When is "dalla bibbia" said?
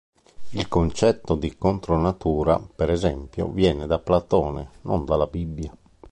5.05-5.71